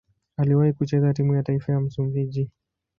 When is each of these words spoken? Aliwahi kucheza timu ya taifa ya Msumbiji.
Aliwahi 0.37 0.73
kucheza 0.73 1.13
timu 1.13 1.35
ya 1.35 1.43
taifa 1.43 1.71
ya 1.71 1.79
Msumbiji. 1.79 2.49